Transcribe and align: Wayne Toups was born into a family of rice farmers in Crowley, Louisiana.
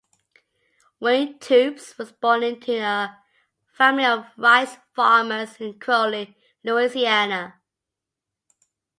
Wayne 0.99 1.37
Toups 1.37 1.95
was 1.99 2.11
born 2.11 2.41
into 2.41 2.71
a 2.83 3.19
family 3.71 4.05
of 4.05 4.25
rice 4.35 4.77
farmers 4.95 5.57
in 5.57 5.77
Crowley, 5.79 6.35
Louisiana. 6.63 7.61